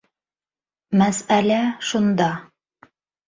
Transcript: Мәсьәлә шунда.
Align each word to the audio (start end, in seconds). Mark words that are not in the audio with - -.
Мәсьәлә 1.01 1.59
шунда. 1.91 2.31